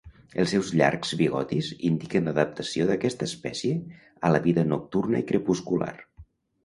Els 0.43 0.53
seus 0.53 0.69
llargs 0.79 1.11
bigotis 1.19 1.67
indiquen 1.89 2.29
l'adaptació 2.29 2.87
d'aquesta 2.93 3.29
espècie 3.33 3.77
a 4.27 4.33
la 4.37 4.41
vida 4.47 4.65
nocturna 4.75 5.23
i 5.25 5.29
crepuscular. 5.35 5.93